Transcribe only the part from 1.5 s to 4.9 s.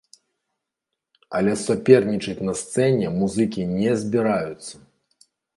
сапернічаць на сцэне музыкі не збіраюцца!